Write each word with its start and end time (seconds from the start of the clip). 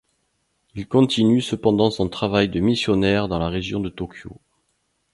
Il 0.73 0.87
continue 0.87 1.41
cependant 1.41 1.91
son 1.91 2.09
travail 2.09 2.49
de 2.49 2.59
missionnaire 2.59 3.27
dans 3.27 3.37
la 3.37 3.49
région 3.49 3.79
de 3.79 3.89
Tokyo. 3.89 4.31